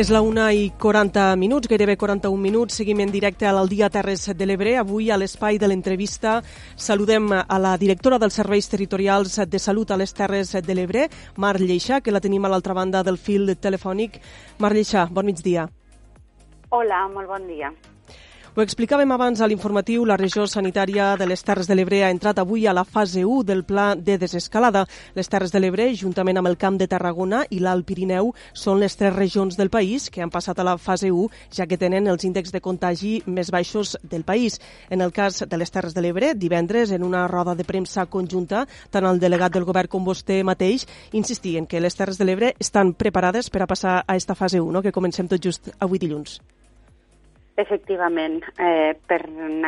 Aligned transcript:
És 0.00 0.08
la 0.08 0.22
una 0.24 0.46
i 0.56 0.70
40 0.80 1.34
minuts, 1.36 1.68
gairebé 1.68 1.98
41 2.00 2.40
minuts. 2.40 2.78
Seguim 2.78 3.02
en 3.04 3.10
directe 3.12 3.44
al 3.44 3.68
Dia 3.68 3.90
Terres 3.92 4.22
de 4.32 4.46
l'Ebre. 4.48 4.78
Avui, 4.80 5.10
a 5.12 5.18
l'espai 5.20 5.58
de 5.60 5.68
l'entrevista, 5.68 6.38
saludem 6.72 7.26
a 7.36 7.58
la 7.60 7.74
directora 7.76 8.16
dels 8.16 8.38
Serveis 8.40 8.70
Territorials 8.72 9.36
de 9.44 9.60
Salut 9.60 9.90
a 9.92 9.98
les 10.00 10.16
Terres 10.16 10.54
de 10.56 10.78
l'Ebre, 10.78 11.04
Mar 11.36 11.60
Lleixa, 11.60 12.00
que 12.00 12.16
la 12.16 12.24
tenim 12.24 12.48
a 12.48 12.48
l'altra 12.48 12.72
banda 12.72 13.04
del 13.04 13.20
fil 13.20 13.52
telefònic. 13.60 14.16
Mar 14.56 14.72
Lleixa, 14.72 15.04
bon 15.12 15.28
migdia. 15.28 15.68
Hola, 16.70 17.06
molt 17.12 17.28
bon 17.28 17.44
dia. 17.52 17.68
Ho 18.56 18.62
explicàvem 18.64 19.12
abans 19.14 19.38
a 19.38 19.46
l'informatiu, 19.46 20.02
la 20.02 20.16
regió 20.18 20.42
sanitària 20.50 21.12
de 21.14 21.26
les 21.30 21.44
Terres 21.46 21.68
de 21.70 21.74
l'Ebre 21.78 22.00
ha 22.02 22.08
entrat 22.10 22.40
avui 22.42 22.64
a 22.66 22.72
la 22.74 22.82
fase 22.82 23.22
1 23.22 23.44
del 23.46 23.62
pla 23.62 23.94
de 23.94 24.16
desescalada. 24.18 24.82
Les 25.14 25.30
Terres 25.30 25.54
de 25.54 25.60
l'Ebre, 25.62 25.86
juntament 25.94 26.40
amb 26.40 26.50
el 26.50 26.58
Camp 26.58 26.80
de 26.80 26.88
Tarragona 26.90 27.44
i 27.54 27.60
l'Alt 27.62 27.86
Pirineu, 27.86 28.32
són 28.52 28.82
les 28.82 28.98
tres 28.98 29.14
regions 29.14 29.54
del 29.54 29.70
país 29.70 30.10
que 30.10 30.26
han 30.26 30.34
passat 30.34 30.58
a 30.58 30.66
la 30.66 30.74
fase 30.82 31.12
1, 31.14 31.30
ja 31.54 31.70
que 31.70 31.78
tenen 31.78 32.10
els 32.10 32.26
índexs 32.26 32.50
de 32.50 32.60
contagi 32.60 33.22
més 33.30 33.54
baixos 33.54 33.96
del 34.02 34.26
país. 34.26 34.58
En 34.90 35.00
el 35.00 35.14
cas 35.14 35.44
de 35.46 35.62
les 35.62 35.70
Terres 35.70 35.94
de 35.94 36.02
l'Ebre, 36.02 36.34
divendres, 36.34 36.90
en 36.90 37.06
una 37.06 37.28
roda 37.28 37.54
de 37.54 37.62
premsa 37.64 38.10
conjunta, 38.10 38.66
tant 38.90 39.06
el 39.06 39.22
delegat 39.22 39.54
del 39.54 39.68
govern 39.68 39.94
com 39.94 40.02
vostè 40.02 40.42
mateix 40.42 40.88
insistien 41.12 41.70
que 41.70 41.78
les 41.78 41.94
Terres 41.94 42.18
de 42.18 42.26
l'Ebre 42.26 42.56
estan 42.58 42.96
preparades 42.98 43.46
per 43.46 43.62
a 43.62 43.70
passar 43.70 44.00
a 44.04 44.16
esta 44.18 44.34
fase 44.34 44.58
1, 44.58 44.72
no? 44.72 44.82
que 44.82 44.90
comencem 44.90 45.30
tot 45.30 45.38
just 45.38 45.70
avui 45.78 46.02
dilluns. 46.02 46.40
Efectivament, 47.60 48.38
eh, 48.56 48.94
per, 49.06 49.18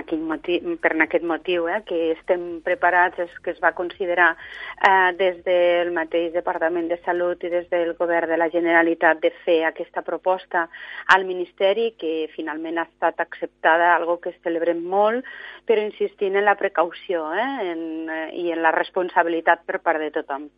aquell 0.00 0.22
motiu, 0.24 0.76
per 0.80 0.92
aquest 1.04 1.24
motiu 1.28 1.66
eh, 1.68 1.82
que 1.84 1.98
estem 2.14 2.62
preparats 2.64 3.20
és 3.20 3.34
que 3.44 3.52
es 3.52 3.60
va 3.60 3.74
considerar 3.76 4.30
eh, 4.32 5.10
des 5.18 5.42
del 5.44 5.90
mateix 5.92 6.30
Departament 6.32 6.88
de 6.88 6.96
Salut 7.04 7.44
i 7.44 7.50
des 7.52 7.68
del 7.74 7.92
Govern 7.98 8.32
de 8.32 8.38
la 8.40 8.48
Generalitat 8.54 9.20
de 9.20 9.32
fer 9.44 9.58
aquesta 9.68 10.00
proposta 10.06 10.64
al 11.12 11.26
Ministeri 11.28 11.90
que 12.00 12.30
finalment 12.32 12.80
ha 12.80 12.88
estat 12.88 13.20
acceptada, 13.20 13.92
algo 13.92 14.16
que 14.24 14.32
celebrem 14.40 14.80
molt, 14.80 15.28
però 15.68 15.84
insistint 15.84 16.40
en 16.40 16.48
la 16.48 16.56
precaució 16.56 17.28
eh, 17.36 17.48
en, 17.74 17.86
eh, 18.08 18.28
i 18.40 18.48
en 18.56 18.64
la 18.64 18.72
responsabilitat 18.72 19.68
per 19.68 19.84
part 19.84 20.00
de 20.00 20.14
tothom. 20.16 20.48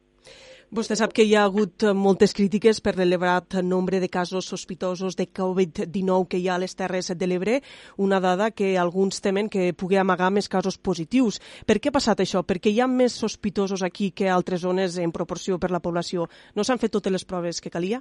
Vostè 0.73 0.97
sap 0.97 1.13
que 1.13 1.25
hi 1.27 1.35
ha 1.37 1.45
hagut 1.45 1.85
moltes 1.95 2.33
crítiques 2.35 2.81
per 2.81 2.95
l'elevat 2.97 3.59
nombre 3.63 4.01
de 4.01 4.09
casos 4.09 4.47
sospitosos 4.49 5.17
de 5.17 5.27
Covid-19 5.29 6.29
que 6.31 6.41
hi 6.41 6.49
ha 6.49 6.55
a 6.57 6.63
les 6.63 6.75
Terres 6.75 7.13
de 7.13 7.27
l'Ebre, 7.27 7.61
una 7.99 8.21
dada 8.21 8.51
que 8.51 8.79
alguns 8.79 9.21
temen 9.21 9.49
que 9.49 9.73
pugui 9.75 10.01
amagar 10.01 10.31
més 10.33 10.49
casos 10.49 10.79
positius. 10.79 11.41
Per 11.67 11.79
què 11.79 11.93
ha 11.93 11.99
passat 11.99 12.25
això? 12.25 12.43
Perquè 12.43 12.73
hi 12.73 12.81
ha 12.81 12.89
més 12.89 13.13
sospitosos 13.13 13.83
aquí 13.83 14.11
que 14.11 14.29
a 14.29 14.35
altres 14.35 14.65
zones 14.65 14.97
en 14.99 15.13
proporció 15.13 15.59
per 15.59 15.71
la 15.71 15.83
població. 15.85 16.29
No 16.55 16.65
s'han 16.65 16.81
fet 16.81 16.97
totes 16.97 17.13
les 17.13 17.25
proves 17.25 17.61
que 17.61 17.71
calia? 17.71 18.01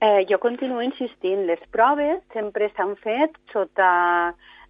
Eh, 0.00 0.26
jo 0.30 0.38
continuo 0.38 0.82
insistint, 0.82 1.46
les 1.48 1.62
proves 1.74 2.20
sempre 2.32 2.68
s'han 2.76 2.94
fet 3.02 3.34
sota 3.50 3.88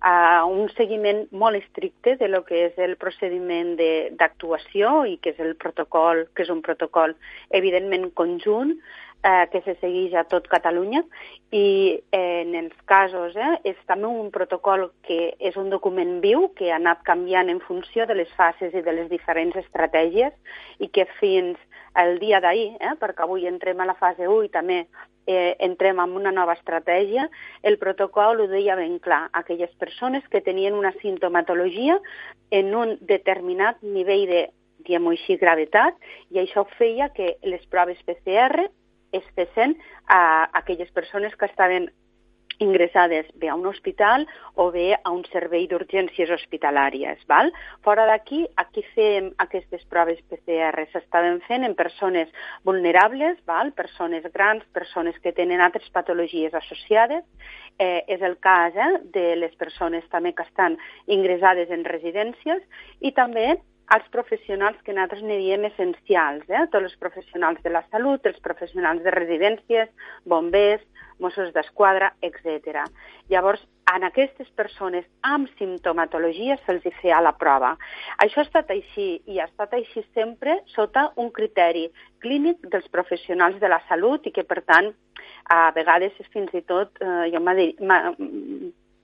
a 0.00 0.44
un 0.46 0.68
seguiment 0.76 1.26
molt 1.30 1.58
estricte 1.58 2.16
de 2.16 2.28
lo 2.28 2.44
que 2.46 2.68
és 2.68 2.78
el 2.78 2.96
procediment 2.96 3.74
d'actuació 4.20 5.04
i 5.10 5.18
que 5.18 5.34
és 5.34 5.40
el 5.42 5.56
protocol, 5.56 6.26
que 6.34 6.44
és 6.46 6.52
un 6.54 6.62
protocol 6.62 7.16
evidentment 7.50 8.10
conjunt, 8.14 8.76
eh, 9.24 9.48
que 9.50 9.60
se 9.62 9.74
segueix 9.80 10.14
a 10.14 10.24
tot 10.24 10.46
Catalunya. 10.48 11.02
I 11.50 11.98
eh, 12.12 12.42
en 12.44 12.54
els 12.54 12.76
casos 12.86 13.34
eh, 13.36 13.54
és 13.72 13.78
també 13.90 14.06
un 14.06 14.30
protocol 14.30 14.90
que 15.02 15.34
és 15.38 15.56
un 15.56 15.70
document 15.70 16.18
viu 16.22 16.48
que 16.54 16.70
ha 16.70 16.78
anat 16.78 17.02
canviant 17.08 17.50
en 17.50 17.60
funció 17.64 18.06
de 18.06 18.14
les 18.14 18.30
fases 18.36 18.74
i 18.74 18.84
de 18.84 18.94
les 18.94 19.10
diferents 19.10 19.56
estratègies 19.56 20.34
i 20.78 20.88
que 20.88 21.08
fins 21.18 21.58
el 21.98 22.18
dia 22.22 22.40
d'ahir, 22.40 22.76
eh, 22.78 22.94
perquè 23.00 23.24
avui 23.24 23.48
entrem 23.48 23.80
a 23.80 23.88
la 23.88 23.98
fase 23.98 24.28
1 24.28 24.44
i 24.46 24.52
també 24.54 24.84
eh, 25.28 25.56
entrem 25.60 26.00
en 26.00 26.16
una 26.16 26.32
nova 26.32 26.54
estratègia, 26.56 27.28
el 27.62 27.76
protocol 27.78 28.40
ho 28.40 28.46
deia 28.48 28.78
ben 28.80 28.96
clar, 29.04 29.28
aquelles 29.36 29.70
persones 29.76 30.26
que 30.32 30.40
tenien 30.40 30.74
una 30.74 30.94
sintomatologia 31.02 31.98
en 32.50 32.74
un 32.74 32.96
determinat 33.12 33.82
nivell 33.84 34.24
de, 34.30 34.42
diguem-ho 34.80 35.12
així, 35.12 35.36
gravetat, 35.36 36.00
i 36.32 36.40
això 36.40 36.64
feia 36.78 37.10
que 37.12 37.36
les 37.44 37.64
proves 37.68 38.00
PCR 38.08 38.70
es 39.12 39.28
fessin 39.36 39.76
a 40.08 40.48
aquelles 40.62 40.90
persones 40.96 41.36
que 41.36 41.46
estaven 41.46 41.90
ingressades 42.58 43.26
bé 43.34 43.48
a 43.48 43.54
un 43.54 43.66
hospital 43.66 44.26
o 44.54 44.70
bé 44.74 44.94
a 44.96 45.10
un 45.10 45.24
servei 45.32 45.66
d'urgències 45.70 46.30
hospitalàries. 46.34 47.22
Val? 47.30 47.52
Fora 47.86 48.06
d'aquí, 48.10 48.44
aquí 48.56 48.84
fem 48.94 49.30
aquestes 49.44 49.84
proves 49.92 50.20
PCR. 50.30 50.86
S'estaven 50.92 51.40
fent 51.46 51.64
en 51.64 51.76
persones 51.78 52.28
vulnerables, 52.64 53.38
val? 53.46 53.72
persones 53.72 54.26
grans, 54.34 54.64
persones 54.74 55.18
que 55.22 55.32
tenen 55.32 55.60
altres 55.60 55.88
patologies 55.94 56.54
associades. 56.54 57.24
Eh, 57.78 58.02
és 58.10 58.22
el 58.26 58.38
cas 58.42 58.74
eh, 58.74 58.92
de 59.14 59.36
les 59.38 59.54
persones 59.54 60.06
també 60.10 60.32
que 60.34 60.42
estan 60.42 60.74
ingressades 61.06 61.70
en 61.70 61.84
residències 61.86 62.64
i 63.00 63.12
també 63.14 63.52
als 63.88 64.08
professionals 64.12 64.80
que 64.84 64.92
nosaltres 64.92 65.24
ne 65.24 65.38
diem 65.40 65.64
essencials, 65.70 66.44
eh? 66.48 66.66
tots 66.72 66.90
els 66.90 66.98
professionals 67.00 67.62
de 67.64 67.72
la 67.72 67.84
salut, 67.90 68.26
els 68.28 68.40
professionals 68.44 69.02
de 69.04 69.14
residències, 69.14 69.90
bombers, 70.28 70.84
Mossos 71.18 71.50
d'Esquadra, 71.50 72.12
etc. 72.22 72.84
Llavors, 73.32 73.64
en 73.90 74.04
aquestes 74.06 74.48
persones 74.54 75.06
amb 75.26 75.48
simptomatologia 75.58 76.58
se'ls 76.66 76.84
feia 77.00 77.20
la 77.24 77.32
prova. 77.40 77.72
Això 78.22 78.42
ha 78.42 78.46
estat 78.46 78.70
així 78.74 79.08
i 79.26 79.40
ha 79.40 79.48
estat 79.48 79.74
així 79.74 80.04
sempre 80.14 80.58
sota 80.74 81.08
un 81.16 81.32
criteri 81.34 81.88
clínic 82.24 82.62
dels 82.74 82.88
professionals 82.92 83.58
de 83.62 83.72
la 83.72 83.80
salut 83.88 84.26
i 84.28 84.34
que, 84.36 84.44
per 84.44 84.60
tant, 84.68 84.92
a 85.50 85.70
vegades 85.74 86.14
fins 86.34 86.52
i 86.54 86.62
tot, 86.68 86.92
eh, 87.00 87.30
jo 87.32 87.42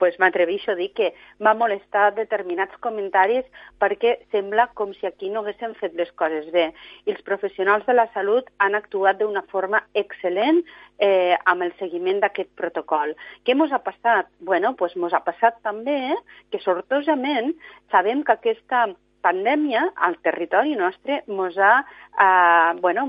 pues 0.05 0.19
m'atreveixo 0.21 0.69
a 0.69 0.77
dir 0.77 0.91
que 0.93 1.07
m'ha 1.41 1.55
molestat 1.57 2.13
determinats 2.19 2.77
comentaris 2.85 3.47
perquè 3.81 4.11
sembla 4.29 4.67
com 4.77 4.91
si 4.93 5.07
aquí 5.09 5.31
no 5.33 5.41
haguessin 5.41 5.73
fet 5.79 5.95
les 5.97 6.11
coses 6.21 6.51
bé. 6.53 6.67
I 7.09 7.15
els 7.15 7.23
professionals 7.25 7.87
de 7.89 7.95
la 7.97 8.05
salut 8.13 8.51
han 8.61 8.77
actuat 8.77 9.17
d'una 9.17 9.41
forma 9.49 9.81
excel·lent 9.97 10.61
eh, 11.01 11.33
amb 11.49 11.65
el 11.65 11.73
seguiment 11.79 12.21
d'aquest 12.21 12.51
protocol. 12.53 13.15
Què 13.41 13.57
ens 13.57 13.73
ha 13.73 13.81
passat? 13.81 14.29
Bueno, 14.51 14.75
pues 14.77 14.93
mos 14.93 15.15
ha 15.17 15.23
passat 15.25 15.57
també 15.65 16.13
que 16.53 16.61
sortosament 16.61 17.55
sabem 17.89 18.21
que 18.21 18.37
aquesta 18.37 18.85
pandèmia 19.25 19.87
al 20.07 20.19
territori 20.25 20.75
nostre 20.77 21.23
mos 21.27 21.57
ha, 21.57 21.73
eh, 22.25 22.71
bueno, 22.81 23.07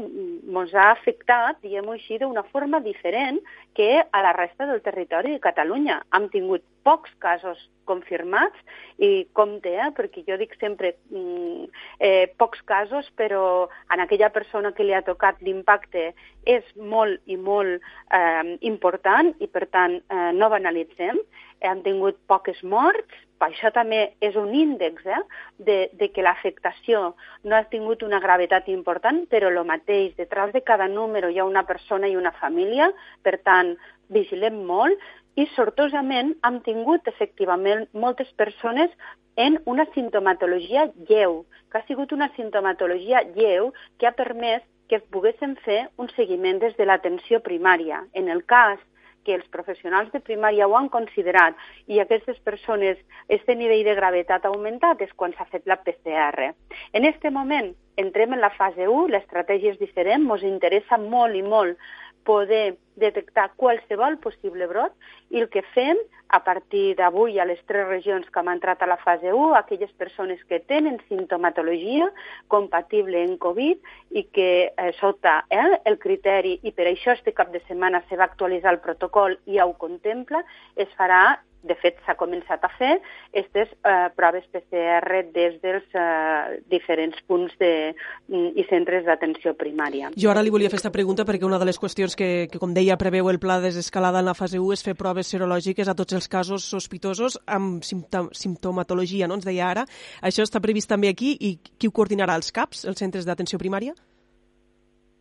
mos 0.57 0.75
ha 0.75 0.91
afectat, 0.95 1.61
diguem-ho 1.63 1.97
així, 1.97 2.19
d'una 2.23 2.47
forma 2.53 2.81
diferent 2.81 3.43
que 3.77 4.01
a 4.01 4.23
la 4.25 4.33
resta 4.33 4.67
del 4.67 4.83
territori 4.83 5.37
de 5.37 5.45
Catalunya. 5.45 6.01
Hem 6.17 6.31
tingut 6.33 6.65
pocs 6.87 7.13
casos 7.21 7.59
confirmats 7.87 8.59
i 9.03 9.27
compte, 9.37 9.71
eh, 9.71 9.91
perquè 9.97 10.25
jo 10.27 10.39
dic 10.41 10.55
sempre 10.61 10.95
mm, 11.11 11.67
eh, 12.01 12.27
pocs 12.41 12.63
casos, 12.67 13.09
però 13.19 13.69
en 13.93 14.03
aquella 14.03 14.31
persona 14.35 14.73
que 14.73 14.87
li 14.87 14.95
ha 14.97 15.05
tocat 15.07 15.43
l'impacte 15.45 16.09
és 16.47 16.67
molt 16.77 17.21
i 17.27 17.37
molt 17.37 17.83
eh, 18.15 18.57
important 18.73 19.33
i, 19.39 19.51
per 19.51 19.67
tant, 19.71 20.01
eh, 20.01 20.31
no 20.33 20.51
banalitzem. 20.53 21.21
Han 21.67 21.83
tingut 21.87 22.19
poques 22.31 22.59
morts, 22.63 23.26
això 23.45 23.71
també 23.73 24.15
és 24.25 24.37
un 24.37 24.55
índex 24.55 25.05
eh, 25.07 25.21
de, 25.59 25.77
de 25.93 26.09
que 26.13 26.25
l'afectació 26.25 27.15
no 27.45 27.57
ha 27.57 27.67
tingut 27.73 28.03
una 28.03 28.21
gravetat 28.21 28.69
important, 28.73 29.25
però 29.29 29.51
el 29.53 29.61
mateix, 29.69 30.17
detrás 30.17 30.53
de 30.53 30.63
cada 30.63 30.89
número 30.89 31.29
hi 31.29 31.39
ha 31.39 31.45
una 31.45 31.67
persona 31.67 32.09
i 32.09 32.17
una 32.17 32.33
família, 32.41 32.91
per 33.23 33.39
tant, 33.45 33.77
vigilem 34.09 34.63
molt 34.65 34.99
i 35.37 35.45
sortosament 35.53 36.33
hem 36.49 36.61
tingut 36.65 37.09
efectivament 37.11 37.85
moltes 37.93 38.31
persones 38.41 38.91
en 39.37 39.59
una 39.67 39.85
sintomatologia 39.93 40.87
lleu, 41.11 41.45
que 41.71 41.79
ha 41.79 41.87
sigut 41.87 42.13
una 42.17 42.31
sintomatologia 42.37 43.23
lleu 43.37 43.73
que 43.99 44.09
ha 44.09 44.17
permès 44.17 44.65
que 44.89 45.03
poguessin 45.13 45.57
fer 45.65 45.89
un 46.01 46.09
seguiment 46.17 46.61
des 46.63 46.77
de 46.79 46.87
l'atenció 46.87 47.43
primària. 47.45 48.05
En 48.15 48.31
el 48.33 48.45
cas 48.47 48.81
que 49.27 49.35
els 49.35 49.49
professionals 49.53 50.13
de 50.15 50.23
primària 50.23 50.69
ho 50.69 50.77
han 50.79 50.89
considerat 50.95 51.59
i 51.91 51.99
aquestes 52.01 52.39
persones, 52.47 53.01
aquest 53.27 53.59
nivell 53.59 53.83
de 53.89 53.97
gravetat 53.99 54.47
ha 54.47 54.53
augmentat, 54.55 55.03
és 55.03 55.13
quan 55.19 55.35
s'ha 55.35 55.49
fet 55.51 55.67
la 55.67 55.81
PCR. 55.83 56.53
En 56.95 57.05
aquest 57.05 57.27
moment 57.35 57.75
entrem 57.97 58.37
en 58.37 58.43
la 58.45 58.53
fase 58.55 58.87
1, 58.87 59.11
l'estratègia 59.13 59.73
és 59.75 59.81
diferent, 59.81 60.27
ens 60.31 60.45
interessa 60.47 60.99
molt 61.01 61.35
i 61.35 61.43
molt 61.43 61.81
poder 62.27 62.77
detectar 62.97 63.53
qualsevol 63.61 64.19
possible 64.19 64.67
brot 64.67 64.93
i 65.31 65.41
el 65.43 65.49
que 65.53 65.63
fem 65.75 65.99
a 66.29 66.41
partir 66.43 66.97
d'avui 66.99 67.39
a 67.39 67.47
les 67.47 67.61
tres 67.71 67.87
regions 67.87 68.27
que 68.33 68.41
hem 68.41 68.51
entrat 68.51 68.83
a 68.83 68.89
la 68.91 68.97
fase 68.99 69.31
1, 69.33 69.55
aquelles 69.55 69.93
persones 70.01 70.43
que 70.51 70.59
tenen 70.59 70.99
sintomatologia 71.09 72.09
compatible 72.49 73.23
en 73.23 73.37
Covid 73.39 73.79
i 74.11 74.25
que 74.35 74.51
eh, 74.67 74.93
sota 74.99 75.45
eh, 75.51 75.79
el 75.85 76.01
criteri, 76.03 76.57
i 76.67 76.73
per 76.75 76.89
això 76.91 77.15
este 77.15 77.37
cap 77.37 77.53
de 77.55 77.63
setmana 77.69 78.03
se 78.09 78.19
va 78.19 78.27
actualitzar 78.27 78.75
el 78.75 78.83
protocol 78.83 79.39
i 79.47 79.61
ja 79.61 79.69
ho 79.69 79.77
contempla, 79.79 80.43
es 80.75 80.91
farà 80.99 81.39
de 81.67 81.77
fet 81.81 81.99
s'ha 82.07 82.17
començat 82.19 82.63
a 82.65 82.71
fer 82.79 82.93
aquestes 82.97 83.73
eh, 83.75 84.09
proves 84.17 84.47
PCR 84.53 85.23
des 85.35 85.59
dels 85.63 85.99
eh, 85.99 86.61
diferents 86.73 87.19
punts 87.27 87.53
de, 87.61 87.93
mm, 88.29 88.55
i 88.57 88.67
centres 88.71 89.05
d'atenció 89.07 89.55
primària. 89.59 90.11
Jo 90.17 90.33
ara 90.33 90.45
li 90.45 90.53
volia 90.55 90.71
fer 90.71 90.79
aquesta 90.79 90.95
pregunta 90.95 91.27
perquè 91.29 91.47
una 91.49 91.61
de 91.63 91.69
les 91.69 91.81
qüestions 91.81 92.17
que, 92.19 92.49
que 92.53 92.61
com 92.63 92.75
deia, 92.77 92.99
preveu 93.01 93.31
el 93.31 93.41
pla 93.43 93.59
desescalada 93.61 94.23
en 94.23 94.31
la 94.31 94.37
fase 94.39 94.61
1 94.63 94.73
és 94.77 94.85
fer 94.87 94.97
proves 94.99 95.31
serològiques 95.33 95.89
a 95.89 95.97
tots 95.99 96.17
els 96.17 96.29
casos 96.29 96.67
sospitosos 96.71 97.39
amb 97.47 97.85
simptomatologia, 97.85 99.29
no? 99.29 99.39
ens 99.41 99.47
deia 99.47 99.71
ara. 99.71 99.87
Això 100.23 100.47
està 100.47 100.63
previst 100.63 100.91
també 100.91 101.11
aquí 101.13 101.37
i 101.41 101.57
qui 101.79 101.89
ho 101.89 101.95
coordinarà? 101.95 102.37
Els 102.37 102.53
CAPs, 102.53 102.85
els 102.91 103.01
centres 103.01 103.27
d'atenció 103.27 103.59
primària? 103.59 103.95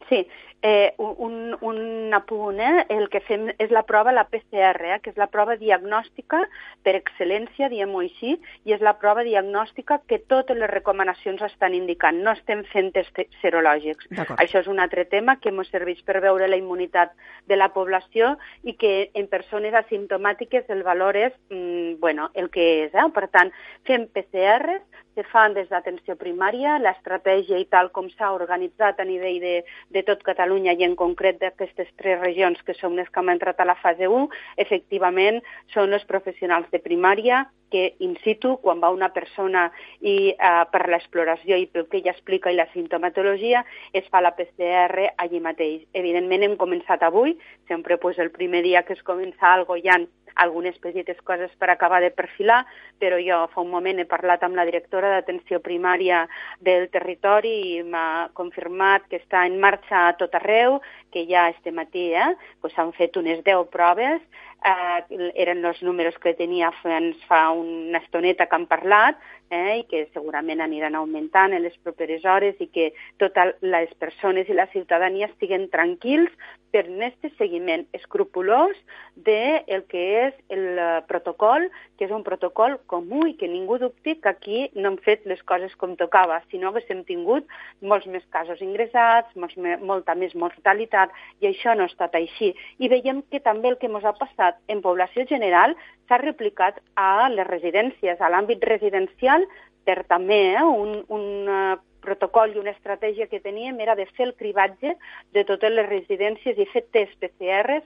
Sí, 0.09 0.21
eh, 0.67 0.95
un, 0.97 1.55
un 1.61 2.13
apunt, 2.13 2.59
eh? 2.59 2.85
el 2.89 3.05
que 3.13 3.19
fem 3.21 3.51
és 3.61 3.69
la 3.69 3.83
prova, 3.85 4.09
la 4.15 4.23
PCR, 4.31 4.87
eh? 4.95 4.97
que 5.03 5.11
és 5.11 5.19
la 5.21 5.27
prova 5.29 5.53
diagnòstica 5.61 6.39
per 6.81 6.95
excel·lència, 6.97 7.69
diem-ho 7.69 8.01
així, 8.01 8.33
i 8.65 8.73
és 8.73 8.81
la 8.81 8.95
prova 8.97 9.21
diagnòstica 9.27 9.99
que 10.09 10.17
totes 10.25 10.57
les 10.57 10.71
recomanacions 10.71 11.43
estan 11.45 11.77
indicant. 11.77 12.17
No 12.25 12.33
estem 12.33 12.65
fent 12.71 12.89
tests 12.97 13.37
serològics. 13.43 14.09
Això 14.39 14.63
és 14.63 14.71
un 14.71 14.81
altre 14.81 15.05
tema 15.05 15.37
que 15.37 15.53
ens 15.53 15.69
serveix 15.69 16.01
per 16.01 16.17
veure 16.25 16.49
la 16.49 16.57
immunitat 16.57 17.13
de 17.45 17.61
la 17.61 17.69
població 17.77 18.33
i 18.65 18.73
que 18.73 19.11
en 19.13 19.29
persones 19.29 19.77
asimptomàtiques 19.85 20.65
el 20.73 20.81
valor 20.81 21.13
és 21.27 21.33
mm, 21.53 21.99
bueno, 22.01 22.31
el 22.33 22.49
que 22.49 22.87
és. 22.87 22.97
Eh? 22.97 23.09
Per 23.13 23.29
tant, 23.29 23.53
fem 23.85 24.09
PCRs, 24.09 24.81
se 25.15 25.23
fan 25.31 25.53
des 25.55 25.69
d'atenció 25.71 26.17
primària, 26.19 26.75
l'estratègia 26.81 27.57
i 27.61 27.69
tal 27.71 27.87
com 27.95 28.09
s'ha 28.11 28.33
organitzat 28.35 28.99
a 28.99 29.05
nivell 29.07 29.39
de, 29.39 29.53
de 29.95 30.03
tot 30.03 30.25
Catalunya 30.27 30.54
i 30.57 30.85
en 30.87 30.95
concret 30.95 31.39
d'aquestes 31.41 31.91
tres 31.99 32.19
regions 32.21 32.61
que 32.63 32.73
som 32.73 32.95
les 32.95 33.09
que 33.09 33.19
hem 33.19 33.33
entrat 33.33 33.59
a 33.59 33.67
la 33.67 33.75
fase 33.75 34.07
1, 34.07 34.29
efectivament 34.57 35.41
són 35.73 35.93
els 35.93 36.05
professionals 36.05 36.71
de 36.71 36.79
primària 36.79 37.45
que 37.71 37.95
in 37.99 38.15
situ, 38.23 38.55
quan 38.63 38.79
va 38.79 38.91
una 38.93 39.09
persona 39.11 39.65
i 39.99 40.31
eh, 40.31 40.63
per 40.71 40.85
l'exploració 40.87 41.57
i 41.59 41.65
pel 41.67 41.87
que 41.89 41.99
ella 41.99 42.13
explica 42.13 42.53
i 42.53 42.59
la 42.59 42.69
sintomatologia, 42.73 43.65
es 43.91 44.05
fa 44.11 44.21
la 44.21 44.35
PCR 44.37 45.09
allí 45.17 45.41
mateix. 45.43 45.83
Evidentment 45.93 46.45
hem 46.45 46.55
començat 46.61 47.03
avui, 47.03 47.35
sempre 47.67 47.97
pues, 47.97 48.19
el 48.19 48.31
primer 48.31 48.63
dia 48.63 48.85
que 48.87 48.93
es 48.93 49.03
comença 49.03 49.51
algo 49.51 49.75
hi 49.75 49.89
ha 49.89 49.99
algunes 50.35 50.77
petites 50.83 51.19
coses 51.23 51.51
per 51.59 51.69
acabar 51.71 52.01
de 52.03 52.11
perfilar, 52.11 52.63
però 52.99 53.19
jo 53.23 53.41
fa 53.53 53.63
un 53.63 53.71
moment 53.71 53.99
he 53.99 54.07
parlat 54.09 54.43
amb 54.43 54.57
la 54.59 54.65
directora 54.67 55.11
d'atenció 55.13 55.61
primària 55.63 56.25
del 56.59 56.89
territori 56.93 57.55
i 57.75 57.83
m'ha 57.83 58.31
confirmat 58.37 59.07
que 59.09 59.21
està 59.21 59.45
en 59.47 59.59
marxa 59.59 60.07
a 60.07 60.15
tot 60.19 60.35
arreu, 60.35 60.81
que 61.11 61.25
ja 61.29 61.49
este 61.49 61.71
matí 61.71 62.11
eh, 62.13 62.33
pues 62.61 62.75
s'han 62.75 62.91
fet 62.97 63.15
unes 63.17 63.43
10 63.43 63.69
proves, 63.71 64.21
eh, 64.65 65.31
eren 65.45 65.63
els 65.65 65.81
números 65.85 66.17
que 66.21 66.33
tenia 66.37 66.71
fins 66.81 67.21
fa 67.29 67.49
una 67.53 68.01
estoneta 68.01 68.47
que 68.49 68.57
han 68.57 68.67
parlat, 68.71 69.21
eh, 69.49 69.81
i 69.81 69.83
que 69.89 70.05
segurament 70.13 70.61
aniran 70.63 70.95
augmentant 70.97 71.53
en 71.53 71.63
les 71.63 71.75
properes 71.85 72.25
hores 72.25 72.59
i 72.59 72.67
que 72.73 72.91
totes 73.21 73.55
les 73.61 73.93
persones 74.01 74.49
i 74.49 74.57
la 74.57 74.67
ciutadania 74.73 75.29
estiguen 75.29 75.69
tranquils 75.73 76.31
per 76.73 76.83
aquest 76.89 77.37
seguiment 77.37 77.85
escrupulós 77.95 78.75
de 79.15 79.63
el 79.71 79.85
que 79.91 80.03
és 80.25 80.39
el 80.49 80.65
eh, 80.75 80.87
protocol, 81.07 81.69
que 81.95 82.07
és 82.09 82.11
un 82.11 82.25
protocol 82.25 82.79
comú 82.91 83.23
i 83.29 83.35
que 83.39 83.47
ningú 83.47 83.77
dubti 83.79 84.17
que 84.19 84.33
aquí 84.33 84.65
no 84.73 84.91
hem 84.91 84.97
fet 85.05 85.23
les 85.29 85.41
coses 85.47 85.75
com 85.79 85.95
tocava, 85.95 86.41
sinó 86.51 86.73
que 86.73 86.83
hem 86.89 87.05
tingut 87.07 87.47
molts 87.81 88.09
més 88.11 88.25
casos 88.33 88.61
ingressats, 88.65 89.31
molts, 89.39 89.55
molta 89.81 90.15
més 90.19 90.35
mortalitat, 90.35 91.13
i 91.39 91.47
això 91.53 91.75
no 91.75 91.85
ha 91.85 91.91
estat 91.93 92.17
així. 92.19 92.51
I 92.79 92.91
veiem 92.91 93.23
que 93.31 93.39
també 93.39 93.71
el 93.71 93.79
que 93.79 93.87
ens 93.87 94.03
ha 94.03 94.15
passat 94.19 94.54
en 94.67 94.81
població 94.81 95.25
general 95.29 95.75
s'ha 96.07 96.19
replicat 96.21 96.79
a 96.95 97.29
les 97.33 97.47
residències, 97.47 98.21
a 98.21 98.29
l'àmbit 98.29 98.63
residencial, 98.63 99.45
per 99.85 100.03
també 100.09 100.39
eh, 100.55 100.63
un, 100.63 100.97
un 101.13 101.25
uh, 101.49 101.77
protocol 102.05 102.53
i 102.53 102.59
una 102.61 102.73
estratègia 102.73 103.29
que 103.29 103.41
teníem 103.41 103.79
era 103.81 103.95
de 103.97 104.05
fer 104.17 104.27
el 104.29 104.35
cribatge 104.37 104.95
de 105.33 105.45
totes 105.45 105.73
les 105.73 105.87
residències 105.89 106.57
i 106.57 106.67
fer 106.73 106.85
test 106.93 107.17
PCRs 107.21 107.85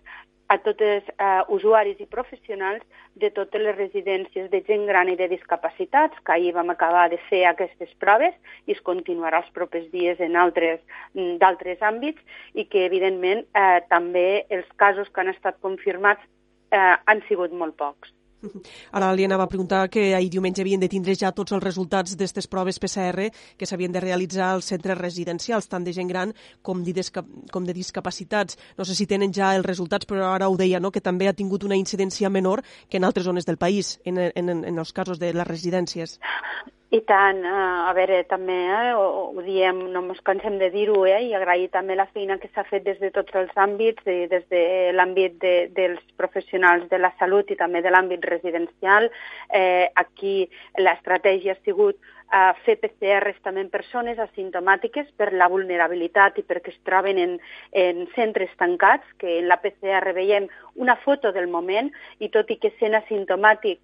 a 0.50 0.58
tots 0.66 0.82
els 0.82 1.10
uh, 1.22 1.44
usuaris 1.54 2.00
i 2.02 2.08
professionals 2.10 2.82
de 3.22 3.30
totes 3.36 3.62
les 3.62 3.76
residències 3.78 4.48
de 4.50 4.62
gent 4.66 4.88
gran 4.90 5.12
i 5.12 5.18
de 5.20 5.28
discapacitats, 5.30 6.18
que 6.26 6.34
ahir 6.34 6.56
vam 6.56 6.72
acabar 6.74 7.06
de 7.12 7.20
fer 7.28 7.44
aquestes 7.46 7.92
proves 8.02 8.34
i 8.66 8.74
es 8.74 8.82
continuarà 8.88 9.44
els 9.44 9.54
propers 9.54 9.86
dies 9.94 10.20
en 10.26 10.40
altres 10.40 10.82
d'altres 11.14 11.84
àmbits 11.86 12.42
i 12.56 12.66
que, 12.66 12.88
evidentment, 12.88 13.46
eh, 13.54 13.80
també 13.94 14.46
els 14.50 14.66
casos 14.82 15.12
que 15.14 15.22
han 15.22 15.30
estat 15.36 15.60
confirmats 15.62 16.26
eh, 16.72 16.96
han 17.06 17.22
sigut 17.28 17.54
molt 17.56 17.78
pocs. 17.78 18.14
Ara 18.96 19.12
li 19.14 19.26
anava 19.26 19.44
a 19.46 19.52
preguntar 19.52 19.82
que 19.92 20.14
ahir 20.16 20.30
diumenge 20.32 20.64
havien 20.64 20.80
de 20.80 20.90
tindre 20.92 21.16
ja 21.20 21.32
tots 21.36 21.54
els 21.56 21.64
resultats 21.64 22.16
d'aquestes 22.16 22.48
proves 22.48 22.80
PCR 22.80 23.28
que 23.58 23.68
s'havien 23.68 23.92
de 23.92 24.04
realitzar 24.04 24.54
als 24.54 24.72
centres 24.72 24.98
residencials, 24.98 25.68
tant 25.68 25.84
de 25.84 25.94
gent 25.94 26.08
gran 26.08 26.34
com 26.62 26.84
de, 26.84 27.04
com 27.52 27.68
de 27.68 27.76
discapacitats. 27.76 28.58
No 28.78 28.86
sé 28.86 28.96
si 28.96 29.08
tenen 29.08 29.36
ja 29.36 29.54
els 29.56 29.68
resultats, 29.68 30.08
però 30.10 30.32
ara 30.34 30.50
ho 30.50 30.58
deia, 30.58 30.80
no? 30.80 30.92
que 30.92 31.04
també 31.04 31.28
ha 31.28 31.36
tingut 31.36 31.64
una 31.68 31.80
incidència 31.80 32.30
menor 32.30 32.64
que 32.90 32.98
en 32.98 33.08
altres 33.08 33.26
zones 33.26 33.46
del 33.46 33.58
país, 33.58 34.00
en, 34.06 34.20
en, 34.20 34.50
en 34.64 34.78
els 34.78 34.94
casos 34.94 35.20
de 35.20 35.34
les 35.34 35.48
residències. 35.48 36.20
I 36.92 37.04
tant, 37.06 37.44
eh, 37.46 37.50
a 37.90 37.92
veure, 37.94 38.24
també 38.26 38.56
eh, 38.66 38.94
ho, 38.98 39.04
ho 39.30 39.42
diem, 39.46 39.84
no 39.94 40.02
ens 40.08 40.22
cansem 40.26 40.56
de 40.58 40.72
dir-ho, 40.74 41.04
eh, 41.06 41.20
i 41.28 41.36
agrair 41.38 41.68
també 41.70 41.94
la 41.94 42.08
feina 42.10 42.40
que 42.42 42.50
s'ha 42.50 42.64
fet 42.66 42.82
des 42.88 42.98
de 42.98 43.12
tots 43.14 43.36
els 43.38 43.52
àmbits, 43.62 44.08
i 44.10 44.26
des 44.32 44.48
de 44.50 44.62
l'àmbit 44.98 45.36
de, 45.44 45.52
dels 45.76 46.02
professionals 46.18 46.88
de 46.90 46.98
la 46.98 47.12
salut 47.20 47.52
i 47.54 47.58
també 47.60 47.84
de 47.86 47.92
l'àmbit 47.94 48.26
residencial. 48.26 49.06
Eh, 49.54 49.86
aquí 50.02 50.50
l'estratègia 50.82 51.54
ha 51.54 51.62
sigut 51.62 52.00
eh, 52.02 52.54
fer 52.66 52.80
PCRs 52.82 53.38
també 53.46 53.62
en 53.68 53.70
persones 53.70 54.18
asimptomàtiques 54.26 55.12
per 55.14 55.30
la 55.38 55.50
vulnerabilitat 55.54 56.42
i 56.42 56.46
perquè 56.50 56.74
es 56.74 56.82
troben 56.90 57.22
en, 57.22 57.36
en 57.70 58.08
centres 58.16 58.50
tancats, 58.58 59.06
que 59.22 59.38
en 59.44 59.52
la 59.52 59.60
PCR 59.62 60.16
veiem 60.18 60.50
una 60.74 60.98
foto 61.06 61.36
del 61.38 61.54
moment 61.54 61.94
i 62.18 62.32
tot 62.34 62.50
i 62.50 62.58
que 62.58 62.74
sent 62.80 62.98
asimptomàtic 62.98 63.78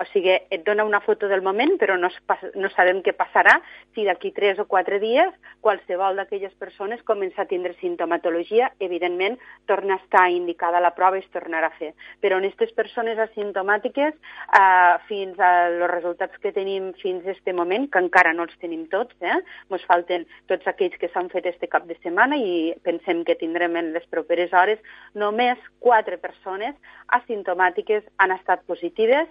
o 0.00 0.06
sigui, 0.12 0.34
et 0.50 0.64
dona 0.66 0.84
una 0.84 1.00
foto 1.00 1.28
del 1.28 1.42
moment, 1.42 1.76
però 1.80 1.96
no, 2.00 2.10
no 2.54 2.70
sabem 2.74 3.02
què 3.02 3.14
passarà 3.16 3.58
si 3.94 4.04
d'aquí 4.04 4.32
tres 4.36 4.58
o 4.58 4.66
quatre 4.68 5.00
dies 5.00 5.32
qualsevol 5.64 6.18
d'aquelles 6.18 6.54
persones 6.60 7.02
comença 7.06 7.42
a 7.42 7.50
tindre 7.50 7.74
sintomatologia, 7.80 8.70
evidentment 8.80 9.38
torna 9.66 9.96
a 9.96 10.02
estar 10.02 10.26
indicada 10.30 10.82
la 10.82 10.94
prova 10.94 11.18
i 11.18 11.24
es 11.24 11.32
tornarà 11.34 11.70
a 11.70 11.78
fer. 11.78 11.92
Però 12.22 12.38
en 12.38 12.46
aquestes 12.46 12.74
persones 12.76 13.18
asimptomàtiques, 13.18 14.14
eh, 14.14 14.94
fins 15.08 15.38
als 15.40 15.86
resultats 15.90 16.38
que 16.42 16.52
tenim 16.52 16.92
fins 17.02 17.26
a 17.26 17.32
aquest 17.32 17.52
moment, 17.56 17.88
que 17.90 18.02
encara 18.02 18.32
no 18.32 18.46
els 18.46 18.56
tenim 18.62 18.86
tots, 18.92 19.14
eh? 19.20 19.40
ens 19.70 19.86
falten 19.88 20.26
tots 20.50 20.66
aquells 20.66 20.96
que 21.00 21.10
s'han 21.12 21.30
fet 21.32 21.46
este 21.46 21.68
cap 21.68 21.86
de 21.88 21.96
setmana 22.02 22.36
i 22.36 22.74
pensem 22.86 23.24
que 23.24 23.38
tindrem 23.40 23.76
en 23.76 23.92
les 23.96 24.06
properes 24.12 24.52
hores, 24.52 24.78
només 25.14 25.58
quatre 25.80 26.18
persones 26.18 26.74
asimptomàtiques 27.18 28.04
han 28.18 28.34
estat 28.34 28.64
positives 28.66 29.28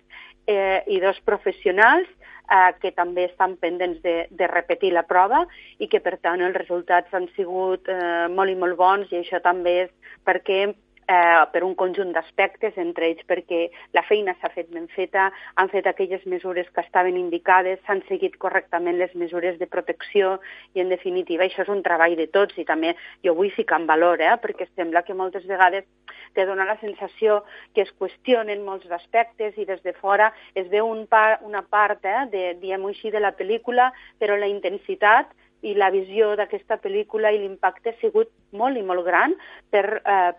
eh, 0.47 0.83
i 0.87 0.99
dos 1.03 1.19
professionals 1.25 2.07
eh, 2.51 2.71
que 2.81 2.91
també 2.95 3.27
estan 3.29 3.55
pendents 3.61 4.01
de, 4.03 4.15
de 4.29 4.47
repetir 4.51 4.93
la 4.93 5.05
prova 5.07 5.45
i 5.79 5.89
que, 5.91 5.99
per 5.99 6.17
tant, 6.21 6.41
els 6.41 6.57
resultats 6.57 7.13
han 7.13 7.27
sigut 7.35 7.89
eh, 7.89 8.27
molt 8.31 8.51
i 8.51 8.57
molt 8.59 8.77
bons 8.79 9.11
i 9.11 9.21
això 9.21 9.41
també 9.43 9.77
és 9.85 9.93
perquè 10.25 10.67
eh, 11.07 11.43
per 11.51 11.63
un 11.63 11.75
conjunt 11.75 12.12
d'aspectes, 12.15 12.77
entre 12.81 13.09
ells 13.09 13.24
perquè 13.27 13.65
la 13.93 14.03
feina 14.07 14.35
s'ha 14.39 14.51
fet 14.53 14.69
ben 14.74 14.88
feta, 14.93 15.29
han 15.55 15.69
fet 15.69 15.88
aquelles 15.88 16.25
mesures 16.25 16.69
que 16.74 16.81
estaven 16.81 17.17
indicades, 17.17 17.79
s'han 17.85 18.03
seguit 18.09 18.38
correctament 18.41 18.97
les 19.00 19.13
mesures 19.15 19.59
de 19.59 19.67
protecció 19.67 20.39
i, 20.74 20.81
en 20.81 20.89
definitiva, 20.89 21.45
això 21.45 21.63
és 21.65 21.71
un 21.74 21.83
treball 21.85 22.17
de 22.17 22.27
tots 22.27 22.57
i 22.57 22.65
també 22.65 22.95
jo 23.24 23.35
vull 23.38 23.53
ficar 23.53 23.81
en 23.81 23.88
valor, 23.89 24.21
eh, 24.21 24.35
perquè 24.41 24.69
sembla 24.74 25.03
que 25.03 25.17
moltes 25.17 25.45
vegades 25.47 25.85
te 26.35 26.45
dona 26.45 26.65
la 26.67 26.77
sensació 26.81 27.43
que 27.74 27.85
es 27.85 27.93
qüestionen 28.00 28.65
molts 28.65 28.89
aspectes 28.91 29.57
i 29.57 29.65
des 29.65 29.81
de 29.83 29.93
fora 29.93 30.31
es 30.53 30.67
veu 30.69 30.89
un 30.89 31.05
par, 31.07 31.39
una 31.47 31.63
part, 31.63 32.03
eh, 32.03 32.25
de, 32.31 32.43
diguem-ho 32.62 32.91
així, 32.91 33.12
de 33.12 33.21
la 33.24 33.35
pel·lícula, 33.38 33.91
però 34.19 34.38
la 34.38 34.51
intensitat 34.51 35.31
i 35.65 35.74
la 35.77 35.91
visió 35.93 36.34
d'aquesta 36.38 36.77
pel·lícula 36.84 37.31
i 37.34 37.41
l'impacte 37.41 37.93
ha 37.93 38.00
sigut 38.01 38.31
molt 38.55 38.79
i 38.79 38.84
molt 38.86 39.03
gran 39.05 39.34
per, 39.74 39.84
eh, 40.00 40.31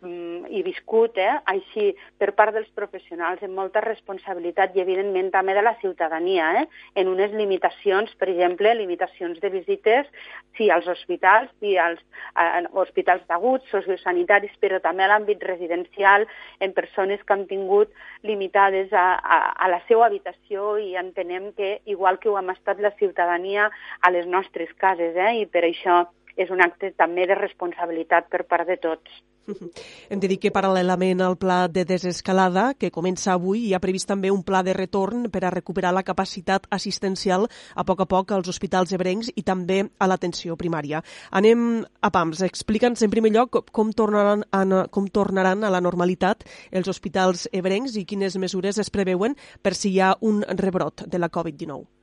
i 0.48 0.62
viscut 0.66 1.18
eh, 1.20 1.34
així 1.52 1.90
per 2.18 2.32
part 2.38 2.54
dels 2.56 2.70
professionals 2.78 3.42
amb 3.44 3.58
molta 3.58 3.82
responsabilitat 3.84 4.76
i 4.76 4.82
evidentment 4.84 5.30
també 5.34 5.54
de 5.56 5.64
la 5.66 5.76
ciutadania 5.82 6.52
eh, 6.62 6.66
en 6.94 7.10
unes 7.12 7.34
limitacions, 7.36 8.12
per 8.20 8.30
exemple, 8.32 8.74
limitacions 8.74 9.40
de 9.42 9.50
visites 9.52 10.08
sí, 10.56 10.70
als 10.70 10.88
hospitals 10.88 11.52
i 11.60 11.76
als 11.80 12.00
eh, 12.00 12.64
hospitals 12.72 13.26
d'aguts, 13.28 13.68
sociosanitaris, 13.72 14.54
però 14.62 14.80
també 14.84 15.04
a 15.04 15.10
l'àmbit 15.12 15.42
residencial 15.44 16.26
en 16.60 16.72
persones 16.76 17.22
que 17.24 17.36
han 17.36 17.46
tingut 17.50 17.92
limitades 18.26 18.92
a, 18.92 19.06
a, 19.20 19.38
a 19.64 19.70
la 19.72 19.82
seva 19.90 20.06
habitació 20.08 20.76
i 20.82 20.94
entenem 20.96 21.52
que, 21.56 21.80
igual 21.84 22.20
que 22.22 22.30
ho 22.30 22.38
hem 22.38 22.50
estat 22.54 22.80
la 22.80 22.94
ciutadania 23.00 23.68
a 24.00 24.10
les 24.14 24.26
nostres 24.26 24.72
cases, 24.80 25.15
eh? 25.16 25.32
i 25.42 25.46
per 25.46 25.64
això 25.68 26.04
és 26.36 26.52
un 26.52 26.60
acte 26.60 26.92
també 26.96 27.26
de 27.26 27.38
responsabilitat 27.38 28.28
per 28.32 28.44
part 28.44 28.68
de 28.68 28.76
tots. 28.76 29.22
Hem 30.10 30.20
de 30.20 30.28
dir 30.28 30.38
que 30.42 30.52
paral·lelament 30.54 31.22
al 31.22 31.36
pla 31.40 31.66
de 31.72 31.84
desescalada, 31.88 32.72
que 32.78 32.90
comença 32.94 33.32
avui, 33.34 33.66
hi 33.66 33.74
ha 33.74 33.80
previst 33.82 34.08
també 34.10 34.30
un 34.34 34.42
pla 34.46 34.62
de 34.66 34.74
retorn 34.76 35.30
per 35.32 35.44
a 35.44 35.52
recuperar 35.54 35.92
la 35.94 36.04
capacitat 36.06 36.66
assistencial 36.70 37.46
a 37.74 37.86
poc 37.86 38.02
a 38.02 38.08
poc 38.10 38.34
als 38.34 38.50
hospitals 38.52 38.92
ebrencs 38.96 39.32
i 39.34 39.44
també 39.46 39.82
a 39.98 40.10
l'atenció 40.10 40.58
primària. 40.60 41.02
Anem 41.30 41.84
a 42.00 42.12
PAMS. 42.12 42.42
Explica'ns 42.46 43.02
en 43.06 43.12
primer 43.12 43.32
lloc 43.34 43.62
com 43.72 43.92
tornaran, 43.96 44.44
a, 44.50 44.86
com 44.90 45.08
tornaran 45.08 45.64
a 45.64 45.72
la 45.72 45.82
normalitat 45.82 46.46
els 46.70 46.88
hospitals 46.90 47.46
ebrencs 47.52 47.96
i 47.96 48.04
quines 48.04 48.36
mesures 48.36 48.78
es 48.82 48.90
preveuen 48.90 49.36
per 49.62 49.74
si 49.74 49.94
hi 49.94 50.00
ha 50.00 50.16
un 50.20 50.42
rebrot 50.56 51.06
de 51.06 51.22
la 51.22 51.30
Covid-19. 51.30 51.95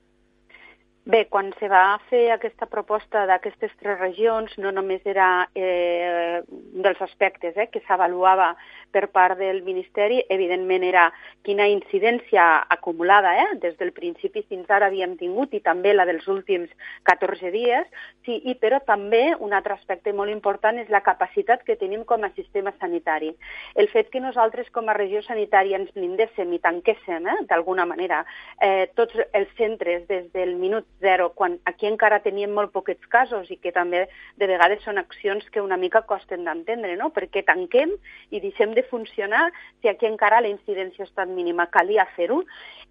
Bé, 1.05 1.25
quan 1.27 1.49
se 1.59 1.67
va 1.67 1.97
fer 2.07 2.29
aquesta 2.31 2.63
proposta 2.71 3.25
d'aquestes 3.27 3.73
tres 3.81 3.97
regions, 3.99 4.53
no 4.55 4.71
només 4.71 5.03
era 5.03 5.49
eh, 5.51 6.39
un 6.47 6.85
dels 6.85 7.01
aspectes 7.03 7.57
eh, 7.59 7.65
que 7.67 7.81
s'avaluava 7.83 8.53
per 8.93 9.09
part 9.11 9.35
del 9.35 9.59
Ministeri, 9.65 10.21
evidentment 10.31 10.85
era 10.87 11.09
quina 11.43 11.65
incidència 11.67 12.45
acumulada 12.71 13.33
eh, 13.41 13.49
des 13.59 13.75
del 13.81 13.91
principi 13.91 14.45
fins 14.47 14.71
ara 14.71 14.87
havíem 14.87 15.17
tingut 15.19 15.51
i 15.51 15.59
també 15.65 15.91
la 15.91 16.05
dels 16.07 16.29
últims 16.31 16.71
14 17.11 17.51
dies, 17.51 17.91
sí, 18.23 18.39
i 18.47 18.55
però 18.63 18.79
també 18.87 19.33
un 19.35 19.51
altre 19.51 19.75
aspecte 19.75 20.15
molt 20.15 20.31
important 20.31 20.79
és 20.79 20.87
la 20.93 21.03
capacitat 21.03 21.67
que 21.67 21.75
tenim 21.83 22.07
com 22.07 22.23
a 22.23 22.31
sistema 22.37 22.71
sanitari. 22.79 23.33
El 23.75 23.91
fet 23.91 24.07
que 24.07 24.23
nosaltres 24.23 24.71
com 24.71 24.87
a 24.87 24.95
regió 24.95 25.19
sanitària 25.27 25.81
ens 25.81 25.91
blindéssim 25.91 26.55
i 26.55 26.63
tanquéssim, 26.63 27.27
eh, 27.27 27.37
d'alguna 27.51 27.83
manera, 27.91 28.23
eh, 28.61 28.87
tots 28.95 29.19
els 29.33 29.51
centres 29.59 30.07
des 30.07 30.31
del 30.31 30.55
minut 30.55 30.87
zero, 31.03 31.29
quan 31.37 31.59
aquí 31.69 31.89
encara 31.89 32.21
teníem 32.23 32.53
molt 32.55 32.71
poquets 32.73 33.05
casos 33.11 33.51
i 33.51 33.59
que 33.61 33.73
també 33.75 34.05
de 34.39 34.49
vegades 34.49 34.81
són 34.87 35.01
accions 35.01 35.45
que 35.51 35.61
una 35.61 35.77
mica 35.77 36.05
costen 36.09 36.47
d'entendre, 36.47 36.95
no? 36.99 37.11
perquè 37.13 37.43
tanquem 37.45 37.91
i 38.31 38.41
deixem 38.43 38.73
de 38.73 38.85
funcionar 38.89 39.49
si 39.81 39.91
aquí 39.91 40.07
encara 40.09 40.41
la 40.41 40.51
incidència 40.51 41.03
ha 41.03 41.09
estat 41.09 41.29
mínima. 41.29 41.67
Calia 41.73 42.07
fer-ho. 42.15 42.41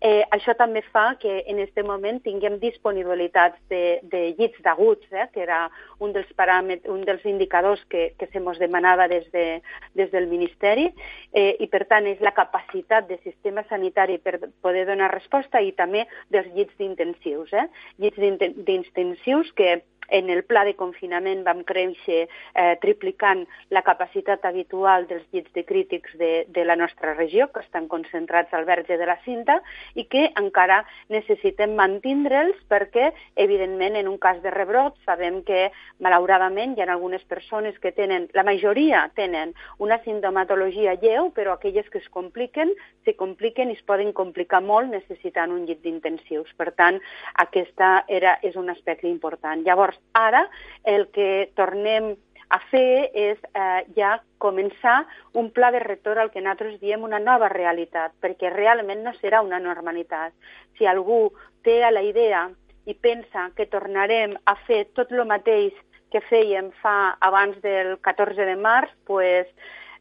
Eh, 0.02 0.25
això 0.35 0.57
també 0.59 0.81
fa 0.90 1.12
que 1.23 1.45
en 1.47 1.61
aquest 1.62 1.78
moment 1.87 2.19
tinguem 2.25 2.57
disponibilitats 2.59 3.59
de, 3.71 4.00
de 4.11 4.23
llits 4.38 4.59
d'aguts, 4.64 5.07
eh, 5.14 5.28
que 5.33 5.45
era 5.45 5.69
un 6.02 6.11
dels, 6.12 6.31
paràmetres, 6.38 6.90
un 6.90 7.04
dels 7.07 7.23
indicadors 7.31 7.85
que, 7.88 8.09
que 8.19 8.26
se 8.33 8.42
mos 8.42 8.59
demanava 8.59 9.07
des, 9.09 9.28
de, 9.31 9.62
des 9.95 10.11
del 10.11 10.26
Ministeri, 10.26 10.88
eh, 11.33 11.54
i 11.62 11.69
per 11.71 11.85
tant 11.90 12.09
és 12.11 12.19
la 12.21 12.35
capacitat 12.35 13.07
del 13.07 13.23
sistema 13.23 13.62
sanitari 13.71 14.19
per 14.19 14.40
poder 14.64 14.85
donar 14.90 15.12
resposta 15.14 15.62
i 15.62 15.71
també 15.78 16.09
dels 16.35 16.50
llits 16.57 16.75
d'intensius. 16.81 17.54
Eh? 17.54 17.69
Llits 18.02 18.18
d'intensius 18.66 19.52
que 19.56 19.78
en 20.12 20.31
el 20.31 20.45
pla 20.45 20.62
de 20.69 20.76
confinament 20.76 21.42
vam 21.47 21.62
créixer 21.66 22.26
eh, 22.28 22.75
triplicant 22.83 23.47
la 23.73 23.83
capacitat 23.83 24.45
habitual 24.45 25.09
dels 25.09 25.25
llits 25.33 25.50
de 25.57 25.64
crítics 25.64 26.14
de, 26.21 26.33
de 26.52 26.64
la 26.69 26.76
nostra 26.76 27.14
regió, 27.16 27.49
que 27.52 27.64
estan 27.64 27.88
concentrats 27.88 28.52
al 28.52 28.69
verge 28.69 28.99
de 29.00 29.09
la 29.09 29.16
cinta, 29.25 29.59
i 29.97 30.04
que 30.12 30.28
encara 30.38 30.83
necessitem 31.12 31.75
mantindre'ls 31.78 32.61
perquè, 32.71 33.11
evidentment, 33.40 33.97
en 33.97 34.11
un 34.12 34.21
cas 34.21 34.42
de 34.45 34.52
rebrot, 34.52 34.99
sabem 35.09 35.40
que, 35.49 35.71
malauradament, 36.04 36.76
hi 36.76 36.85
ha 36.85 36.90
algunes 36.92 37.25
persones 37.31 37.78
que 37.81 37.95
tenen, 37.97 38.28
la 38.37 38.45
majoria 38.45 39.07
tenen 39.16 39.57
una 39.78 39.99
sintomatologia 40.04 40.99
lleu, 41.00 41.33
però 41.33 41.57
aquelles 41.57 41.88
que 41.88 42.02
es 42.02 42.09
compliquen, 42.12 42.75
se 43.07 43.16
compliquen 43.16 43.73
i 43.73 43.78
es 43.78 43.85
poden 43.88 44.12
complicar 44.12 44.61
molt 44.62 44.92
necessitant 44.92 45.52
un 45.54 45.64
llit 45.66 45.81
d'intensius. 45.83 46.52
Per 46.59 46.71
tant, 46.76 47.00
aquesta 47.45 48.02
era, 48.09 48.37
és 48.42 48.57
un 48.61 48.69
aspecte 48.71 49.09
important. 49.09 49.64
Llavors, 49.64 49.99
Ara 50.12 50.47
el 50.85 51.09
que 51.14 51.50
tornem 51.56 52.12
a 52.52 52.59
fer 52.68 53.09
és 53.16 53.38
eh, 53.56 53.85
ja 53.97 54.18
començar 54.42 55.06
un 55.40 55.49
pla 55.56 55.71
de 55.73 55.80
retorn 55.80 56.21
al 56.21 56.32
que 56.35 56.42
nosaltres 56.42 56.80
diem 56.82 57.06
una 57.06 57.21
nova 57.23 57.49
realitat, 57.49 58.12
perquè 58.21 58.50
realment 58.52 59.00
no 59.06 59.14
serà 59.21 59.40
una 59.40 59.61
normalitat. 59.62 60.35
Si 60.76 60.87
algú 60.87 61.30
té 61.64 61.80
la 61.90 62.02
idea 62.04 62.49
i 62.85 62.94
pensa 62.94 63.49
que 63.56 63.71
tornarem 63.71 64.37
a 64.44 64.56
fer 64.66 64.85
tot 64.92 65.12
el 65.14 65.25
mateix 65.30 65.73
que 66.12 66.21
fèiem 66.28 66.68
fa 66.82 67.16
abans 67.25 67.56
del 67.64 67.94
14 68.04 68.44
de 68.44 68.56
març, 68.61 68.92
pues, 69.09 69.49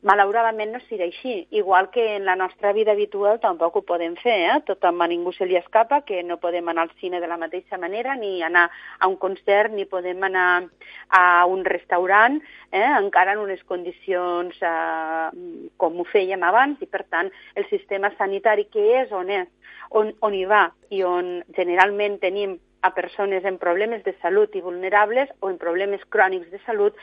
malauradament 0.08 0.72
no 0.74 0.80
serà 0.88 1.06
així. 1.06 1.48
Igual 1.52 1.90
que 1.92 2.16
en 2.16 2.26
la 2.26 2.36
nostra 2.36 2.74
vida 2.74 2.94
habitual 2.94 3.40
tampoc 3.40 3.76
ho 3.78 3.84
podem 3.86 4.16
fer, 4.22 4.38
eh? 4.50 4.58
Tot 4.66 4.84
a 4.86 4.92
ningú 4.92 5.34
se 5.34 5.46
li 5.46 5.56
escapa 5.56 6.02
que 6.02 6.24
no 6.24 6.38
podem 6.38 6.68
anar 6.70 6.88
al 6.88 6.96
cine 7.00 7.20
de 7.22 7.28
la 7.28 7.38
mateixa 7.38 7.78
manera, 7.78 8.16
ni 8.16 8.42
anar 8.44 8.70
a 9.00 9.08
un 9.08 9.16
concert, 9.18 9.72
ni 9.72 9.86
podem 9.86 10.24
anar 10.24 10.66
a 11.10 11.46
un 11.46 11.66
restaurant, 11.66 12.42
eh? 12.72 12.90
encara 12.98 13.34
en 13.34 13.40
unes 13.46 13.64
condicions 13.64 14.58
eh, 14.62 15.30
com 15.78 16.00
ho 16.00 16.06
fèiem 16.06 16.44
abans, 16.44 16.82
i 16.82 16.88
per 16.88 17.06
tant 17.10 17.30
el 17.56 17.68
sistema 17.70 18.12
sanitari 18.18 18.66
que 18.72 19.04
és 19.04 19.12
on 19.12 19.30
és, 19.30 19.48
on, 19.92 20.14
on 20.22 20.34
hi 20.34 20.46
va 20.46 20.70
i 20.90 21.04
on 21.04 21.42
generalment 21.56 22.20
tenim 22.20 22.58
a 22.82 22.94
persones 22.94 23.46
en 23.46 23.58
problemes 23.62 24.04
de 24.04 24.14
salut 24.22 24.56
i 24.56 24.62
vulnerables 24.62 25.30
o 25.40 25.50
en 25.50 25.58
problemes 25.62 26.02
crònics 26.10 26.50
de 26.52 26.60
salut, 26.66 26.98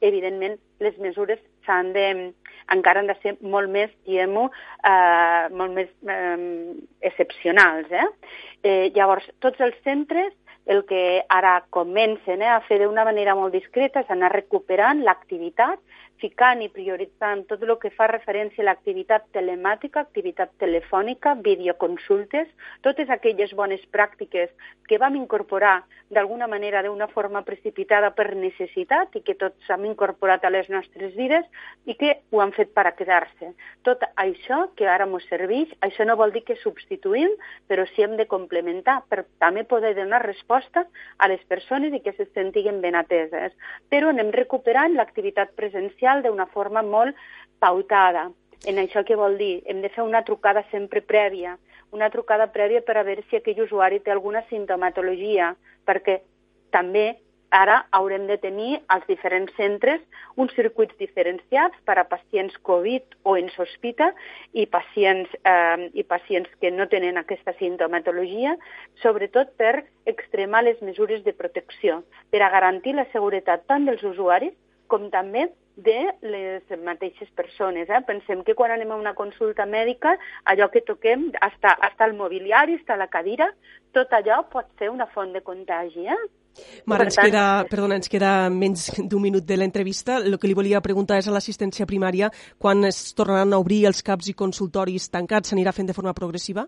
evidentment 0.00 0.56
les 0.80 0.96
mesures 0.98 1.40
s'han 1.66 1.92
de, 1.92 2.06
encara 2.72 3.02
han 3.02 3.10
de 3.10 3.16
ser 3.22 3.36
molt 3.40 3.70
més, 3.70 3.92
diguem-ho, 4.08 4.48
eh, 4.88 5.48
molt 5.52 5.76
més 5.76 5.88
eh, 6.08 6.74
excepcionals. 7.10 7.92
Eh? 7.92 8.06
Eh, 8.62 8.84
llavors, 8.96 9.28
tots 9.44 9.60
els 9.60 9.76
centres 9.84 10.32
el 10.68 10.84
que 10.84 11.24
ara 11.32 11.62
comencen 11.72 12.42
eh, 12.42 12.50
a 12.52 12.60
fer 12.68 12.82
d'una 12.82 13.06
manera 13.08 13.34
molt 13.34 13.56
discreta 13.56 14.04
és 14.04 14.10
anar 14.12 14.34
recuperant 14.34 15.00
l'activitat 15.04 15.80
ficant 16.20 16.62
i 16.64 16.68
prioritzant 16.72 17.44
tot 17.50 17.62
el 17.62 17.74
que 17.82 17.90
fa 17.94 18.08
referència 18.10 18.62
a 18.64 18.68
l'activitat 18.68 19.28
telemàtica, 19.36 20.02
activitat 20.02 20.50
telefònica, 20.62 21.36
videoconsultes, 21.44 22.48
totes 22.86 23.10
aquelles 23.10 23.54
bones 23.54 23.84
pràctiques 23.94 24.50
que 24.88 24.98
vam 24.98 25.16
incorporar 25.16 25.82
d'alguna 26.10 26.48
manera 26.48 26.82
d'una 26.82 27.06
forma 27.12 27.42
precipitada 27.44 28.10
per 28.16 28.34
necessitat 28.34 29.14
i 29.18 29.22
que 29.22 29.36
tots 29.36 29.68
hem 29.70 29.84
incorporat 29.90 30.44
a 30.44 30.50
les 30.50 30.70
nostres 30.72 31.14
vides 31.14 31.44
i 31.84 31.94
que 32.00 32.14
ho 32.32 32.40
han 32.40 32.54
fet 32.56 32.72
per 32.74 32.86
a 32.88 32.94
quedar-se. 32.96 33.52
Tot 33.84 34.02
això 34.16 34.64
que 34.76 34.88
ara 34.88 35.04
ens 35.04 35.28
serveix, 35.28 35.68
això 35.84 36.06
no 36.08 36.16
vol 36.16 36.32
dir 36.32 36.44
que 36.48 36.56
substituïm, 36.62 37.34
però 37.68 37.84
sí 37.92 38.02
hem 38.02 38.16
de 38.16 38.26
complementar 38.26 39.02
per 39.12 39.26
també 39.38 39.66
poder 39.68 39.94
donar 39.98 40.24
resposta 40.24 40.86
a 41.18 41.28
les 41.28 41.44
persones 41.52 41.92
i 41.92 42.00
que 42.00 42.16
se 42.16 42.26
sentiguen 42.32 42.80
ben 42.80 42.96
ateses. 42.96 43.52
Però 43.92 44.08
anem 44.08 44.32
recuperant 44.32 44.96
l'activitat 44.96 45.52
presencial 45.60 46.07
social 46.08 46.22
d'una 46.22 46.46
forma 46.46 46.82
molt 46.82 47.14
pautada. 47.60 48.30
En 48.66 48.78
això 48.78 49.04
què 49.04 49.16
vol 49.16 49.36
dir? 49.38 49.62
Hem 49.66 49.82
de 49.82 49.88
fer 49.88 50.02
una 50.02 50.24
trucada 50.24 50.64
sempre 50.70 51.00
prèvia, 51.00 51.56
una 51.92 52.10
trucada 52.10 52.48
prèvia 52.48 52.80
per 52.82 52.96
a 52.96 53.04
veure 53.04 53.22
si 53.28 53.36
aquell 53.36 53.62
usuari 53.62 54.00
té 54.00 54.10
alguna 54.10 54.42
sintomatologia, 54.48 55.54
perquè 55.86 56.20
també 56.72 57.16
ara 57.50 57.86
haurem 57.92 58.26
de 58.26 58.36
tenir 58.36 58.82
als 58.88 59.06
diferents 59.08 59.52
centres 59.56 60.02
uns 60.36 60.52
circuits 60.52 60.94
diferenciats 60.98 61.78
per 61.86 61.96
a 61.98 62.04
pacients 62.04 62.58
Covid 62.62 63.02
o 63.22 63.38
en 63.38 63.48
sospita 63.54 64.10
i 64.52 64.66
pacients, 64.66 65.30
eh, 65.44 65.88
i 65.94 66.04
pacients 66.04 66.50
que 66.60 66.70
no 66.70 66.88
tenen 66.88 67.16
aquesta 67.16 67.54
sintomatologia, 67.58 68.56
sobretot 69.00 69.54
per 69.56 69.86
extremar 70.04 70.64
les 70.64 70.82
mesures 70.82 71.24
de 71.24 71.32
protecció, 71.32 72.02
per 72.30 72.42
a 72.42 72.50
garantir 72.50 72.94
la 72.94 73.06
seguretat 73.12 73.64
tant 73.66 73.86
dels 73.86 74.02
usuaris 74.02 74.52
com 74.88 75.08
també 75.10 75.48
de 75.78 75.98
les 76.26 76.78
mateixes 76.82 77.30
persones. 77.38 77.88
Eh? 77.88 78.00
Pensem 78.06 78.42
que 78.44 78.56
quan 78.58 78.74
anem 78.74 78.90
a 78.90 78.98
una 78.98 79.14
consulta 79.14 79.66
mèdica, 79.66 80.16
allò 80.44 80.66
que 80.72 80.82
toquem, 80.82 81.28
hasta, 81.40 81.70
hasta 81.70 82.08
el 82.10 82.16
mobiliari, 82.18 82.80
hasta 82.80 82.98
la 82.98 83.06
cadira, 83.06 83.46
tot 83.94 84.12
allò 84.12 84.42
pot 84.50 84.66
ser 84.78 84.90
una 84.90 85.06
font 85.14 85.32
de 85.32 85.44
contagi. 85.46 86.08
Eh? 86.10 86.18
Mare, 86.90 87.06
ens 87.06 87.20
queda, 87.20 87.44
perdona, 87.70 88.00
ens 88.00 88.10
queda 88.10 88.32
menys 88.50 88.88
d'un 88.98 89.22
minut 89.22 89.46
de 89.46 89.60
l'entrevista. 89.60 90.18
El 90.18 90.34
que 90.42 90.50
li 90.50 90.58
volia 90.58 90.82
preguntar 90.82 91.20
és 91.22 91.30
a 91.30 91.36
l'assistència 91.36 91.86
primària, 91.86 92.32
quan 92.58 92.82
es 92.88 93.14
tornaran 93.14 93.54
a 93.54 93.62
obrir 93.62 93.84
els 93.86 94.02
CAPs 94.02 94.32
i 94.32 94.36
consultoris 94.42 95.10
tancats, 95.14 95.54
s'anirà 95.54 95.72
fent 95.76 95.92
de 95.92 95.96
forma 95.96 96.16
progressiva? 96.18 96.66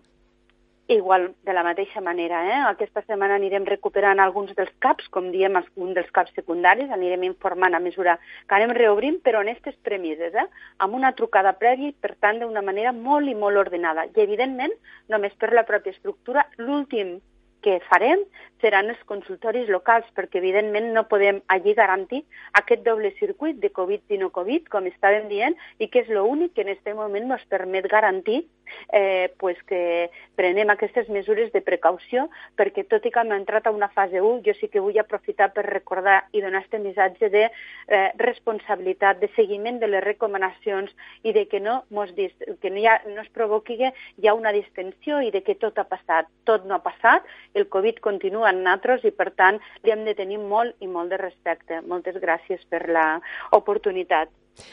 Igual, 0.87 1.35
de 1.43 1.53
la 1.53 1.63
mateixa 1.63 2.01
manera, 2.01 2.41
eh? 2.49 2.59
aquesta 2.67 3.03
setmana 3.05 3.37
anirem 3.39 3.63
recuperant 3.69 4.19
alguns 4.19 4.51
dels 4.57 4.73
CAPs, 4.83 5.07
com 5.13 5.29
diem, 5.31 5.55
un 5.79 5.93
dels 5.95 6.09
CAPs 6.11 6.33
secundaris, 6.35 6.91
anirem 6.91 7.23
informant 7.23 7.77
a 7.77 7.79
mesura 7.79 8.17
que 8.49 8.57
anem 8.57 8.73
reobrint, 8.75 9.21
però 9.23 9.39
en 9.39 9.53
aquestes 9.53 9.77
premisses, 9.87 10.35
eh? 10.35 10.47
amb 10.83 10.97
una 10.97 11.13
trucada 11.15 11.53
prèvia 11.61 11.93
i, 11.93 11.95
per 11.95 12.17
tant, 12.19 12.41
d'una 12.41 12.65
manera 12.65 12.91
molt 12.91 13.29
i 13.29 13.37
molt 13.37 13.61
ordenada. 13.63 14.09
I, 14.09 14.17
evidentment, 14.25 14.75
només 15.07 15.37
per 15.39 15.53
la 15.55 15.63
pròpia 15.69 15.95
estructura, 15.95 16.47
l'últim 16.57 17.19
que 17.61 17.77
farem 17.87 18.25
seran 18.61 18.89
els 18.93 19.01
consultoris 19.09 19.69
locals, 19.69 20.07
perquè 20.15 20.39
evidentment 20.41 20.91
no 20.95 21.07
podem 21.11 21.41
allí 21.53 21.73
garantir 21.77 22.23
aquest 22.61 22.85
doble 22.87 23.13
circuit 23.19 23.59
de 23.61 23.71
Covid 23.73 24.15
i 24.15 24.21
no 24.21 24.31
Covid, 24.33 24.69
com 24.71 24.87
estàvem 24.89 25.27
dient, 25.31 25.57
i 25.79 25.89
que 25.91 26.05
és 26.05 26.09
l'únic 26.13 26.55
que 26.55 26.65
en 26.65 26.73
aquest 26.73 26.95
moment 26.95 27.31
ens 27.31 27.47
permet 27.49 27.89
garantir 27.91 28.43
eh, 28.91 29.33
pues 29.37 29.57
que 29.63 30.09
prenem 30.35 30.69
aquestes 30.69 31.09
mesures 31.09 31.51
de 31.53 31.61
precaució, 31.61 32.27
perquè 32.57 32.85
tot 32.89 33.05
i 33.05 33.11
que 33.11 33.21
hem 33.21 33.33
entrat 33.35 33.67
a 33.67 33.73
una 33.75 33.89
fase 33.93 34.21
1, 34.21 34.41
jo 34.45 34.55
sí 34.59 34.69
que 34.71 34.81
vull 34.83 34.97
aprofitar 34.99 35.51
per 35.55 35.65
recordar 35.67 36.21
i 36.31 36.41
donar 36.41 36.63
aquest 36.63 36.81
missatge 36.83 37.29
de 37.33 37.43
eh, 37.47 38.09
responsabilitat, 38.21 39.19
de 39.21 39.29
seguiment 39.35 39.79
de 39.81 39.89
les 39.91 40.03
recomanacions 40.03 40.91
i 41.23 41.33
de 41.35 41.47
que 41.51 41.59
no, 41.59 41.81
mos 41.89 42.11
que 42.15 42.69
no, 42.71 42.83
ha, 42.89 42.97
no 43.07 43.21
es 43.21 43.29
provoqui 43.33 43.79
ja 44.21 44.33
una 44.33 44.51
distensió 44.51 45.21
i 45.21 45.31
de 45.31 45.43
que 45.43 45.55
tot 45.55 45.77
ha 45.79 45.87
passat. 45.87 46.27
Tot 46.45 46.65
no 46.65 46.75
ha 46.75 46.83
passat, 46.83 47.27
el 47.53 47.67
Covid 47.69 48.01
continua 48.01 48.50
en 48.51 48.63
nosaltres 48.65 49.05
i, 49.07 49.13
per 49.15 49.31
tant, 49.37 49.59
li 49.83 49.93
hem 49.93 50.03
de 50.07 50.15
tenir 50.17 50.39
molt 50.39 50.75
i 50.83 50.89
molt 50.91 51.11
de 51.11 51.19
respecte. 51.21 51.81
Moltes 51.87 52.19
gràcies 52.21 52.63
per 52.69 52.83
l'oportunitat. 52.87 54.29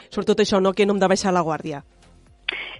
Sobretot 0.09 0.43
això, 0.43 0.59
no? 0.59 0.75
que 0.75 0.85
no 0.85 0.95
hem 0.95 1.01
de 1.01 1.09
baixar 1.09 1.33
la 1.33 1.45
guàrdia. 1.45 1.81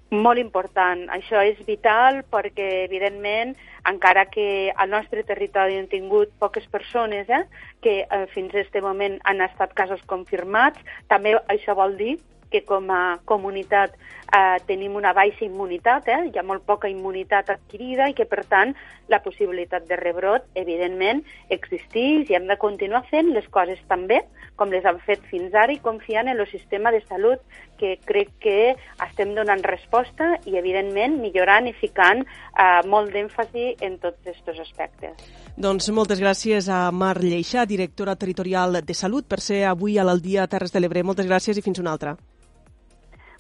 Molt 0.10 0.42
important. 0.42 1.04
Això 1.14 1.42
és 1.46 1.60
vital 1.68 2.24
perquè, 2.34 2.70
evidentment, 2.88 3.54
encara 3.90 4.26
que 4.26 4.72
al 4.76 4.90
nostre 4.90 5.22
territori 5.24 5.78
hem 5.78 5.86
tingut 5.92 6.32
poques 6.42 6.66
persones 6.74 7.30
eh, 7.30 7.44
que 7.84 8.00
eh, 8.02 8.26
fins 8.34 8.56
a 8.56 8.64
aquest 8.64 8.82
moment 8.82 9.20
han 9.30 9.46
estat 9.46 9.76
casos 9.78 10.02
confirmats, 10.10 10.82
també 11.14 11.36
això 11.54 11.78
vol 11.78 11.94
dir 12.02 12.18
que 12.50 12.64
com 12.68 12.90
a 12.92 13.20
comunitat 13.30 13.96
eh, 14.34 14.58
tenim 14.68 14.96
una 14.96 15.14
baixa 15.14 15.46
immunitat, 15.46 16.08
eh? 16.10 16.20
hi 16.30 16.40
ha 16.40 16.46
molt 16.46 16.66
poca 16.68 16.90
immunitat 16.90 17.50
adquirida 17.54 18.10
i 18.10 18.16
que, 18.18 18.26
per 18.30 18.44
tant, 18.50 18.74
la 19.10 19.22
possibilitat 19.26 19.88
de 19.90 19.98
rebrot, 19.98 20.46
evidentment, 20.60 21.24
existeix 21.50 22.30
i 22.30 22.38
hem 22.38 22.48
de 22.50 22.58
continuar 22.62 23.04
fent 23.10 23.32
les 23.34 23.48
coses 23.54 23.82
també, 23.90 24.22
com 24.60 24.72
les 24.74 24.86
han 24.86 25.00
fet 25.06 25.24
fins 25.32 25.56
ara 25.56 25.74
i 25.74 25.82
confiant 25.82 26.30
en 26.30 26.40
el 26.40 26.50
sistema 26.52 26.92
de 26.92 27.02
salut, 27.08 27.42
que 27.80 27.96
crec 28.06 28.34
que 28.44 28.58
estem 29.06 29.32
donant 29.38 29.64
resposta 29.64 30.34
i, 30.46 30.58
evidentment, 30.60 31.16
millorant 31.24 31.70
i 31.70 31.74
ficant 31.74 32.26
eh, 32.26 32.82
molt 32.86 33.14
d'èmfasi 33.16 33.76
en 33.86 33.98
tots 34.04 34.20
aquests 34.28 34.66
aspectes. 34.68 35.30
Doncs 35.60 35.90
moltes 35.96 36.22
gràcies 36.22 36.70
a 36.72 36.90
Mar 36.96 37.18
Lleixà, 37.24 37.66
directora 37.68 38.16
territorial 38.20 38.82
de 38.84 38.96
Salut, 38.96 39.28
per 39.28 39.42
ser 39.44 39.66
avui 39.68 39.98
a 39.98 40.06
l'Aldia 40.08 40.48
Terres 40.48 40.76
de 40.76 40.84
l'Ebre. 40.84 41.04
Moltes 41.04 41.28
gràcies 41.28 41.58
i 41.58 41.64
fins 41.66 41.80
una 41.84 41.96
altra. 41.96 42.18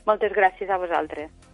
Moltes 0.10 0.34
gràcies 0.34 0.72
a 0.74 0.78
vosaltres. 0.82 1.49